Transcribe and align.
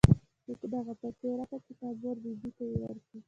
نو 0.45 0.53
دغه 0.73 0.93
پيسې 1.01 1.25
ورکه 1.29 1.57
چې 1.65 1.71
د 1.75 1.77
تا 1.79 1.87
مور 2.01 2.17
بي 2.23 2.31
بي 2.39 2.49
ته 2.57 2.63
يې 2.69 2.77
ورکي. 2.83 3.17